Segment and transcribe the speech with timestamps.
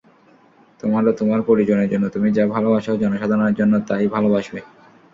[0.83, 4.59] তোমার ও তোমার পরিজনের জন্য তুমি যা ভালবাস, জনসাধারণের জন্য তা-ই ভালবাসবে।